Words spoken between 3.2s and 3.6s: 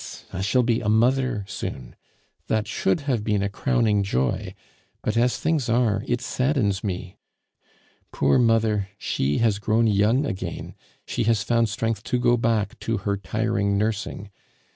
been a